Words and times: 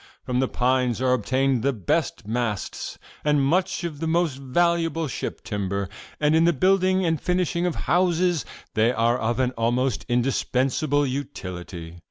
'From 0.23 0.39
the 0.39 0.47
pines 0.47 0.99
are 0.99 1.13
obtained 1.13 1.61
the 1.61 1.71
best 1.73 2.25
masts 2.27 2.97
and 3.23 3.45
much 3.45 3.83
of 3.83 3.99
the 3.99 4.07
most 4.07 4.35
valuable 4.39 5.07
ship 5.07 5.43
timber, 5.43 5.87
and 6.19 6.35
in 6.35 6.43
the 6.45 6.53
building 6.53 7.05
and 7.05 7.21
finishing 7.21 7.67
of 7.67 7.75
houses 7.75 8.43
they 8.73 8.91
are 8.91 9.19
of 9.19 9.39
almost 9.55 10.03
indispensable 10.09 11.05
utility. 11.05 11.99